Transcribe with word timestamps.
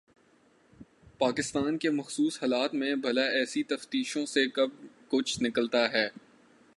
پاکستان 1.17 1.77
کے 1.77 1.89
مخصوص 1.89 2.37
حالات 2.41 2.73
میں 2.73 2.95
بھلا 2.95 3.21
ایسی 3.21 3.63
تفتیشوں 3.63 4.25
سے 4.25 4.47
کب 4.49 4.69
کچھ 5.07 5.43
نکلتا 5.43 5.91
ہے؟ 5.91 6.07